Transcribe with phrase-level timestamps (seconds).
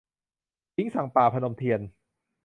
[0.75, 1.79] สิงห์สั่งป่า- พนมเทียน